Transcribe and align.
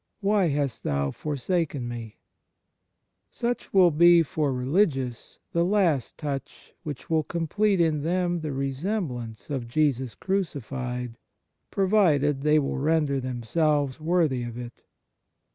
why 0.19 0.47
hast 0.47 0.81
Thou 0.83 1.11
forsaken 1.11 1.87
Me?" 1.87 2.17
Such 3.29 3.71
will 3.71 3.91
be 3.91 4.23
for 4.23 4.51
religious 4.51 5.37
the 5.53 5.63
last 5.63 6.17
touch 6.17 6.73
which 6.81 7.07
will 7.07 7.21
complete 7.21 7.75
Second 7.77 7.97
Means 7.97 8.01
to 8.01 8.07
bear 8.07 8.15
with 8.15 8.15
Others 8.15 8.19
in 8.19 8.31
them 8.31 8.41
the 8.41 8.51
resemblance 8.51 9.49
of 9.51 9.67
Jesus 9.67 10.15
crucified, 10.15 11.17
provided 11.69 12.41
they 12.41 12.57
will 12.57 12.79
render 12.79 13.19
themselves 13.19 13.99
worthy 13.99 14.41
of 14.41 14.57
it. 14.57 14.81